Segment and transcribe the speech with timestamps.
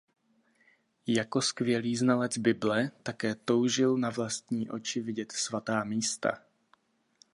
[1.07, 6.39] Jako skvělý znalec Bible také toužil na vlastní oči vidět svatá místa.